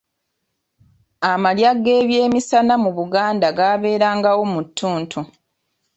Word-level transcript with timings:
Amalya 1.31 1.71
g'ebyemisana 1.83 2.73
mu 2.83 2.91
Buganda 2.97 3.47
gaaberangawo 3.57 4.43
mu 4.53 4.61
ttuntu. 4.67 5.19